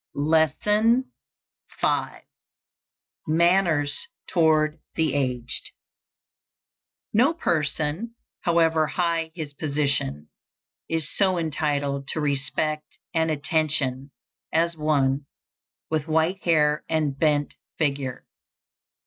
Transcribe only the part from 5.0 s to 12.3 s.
AGED. NO person, however high his position, is so entitled to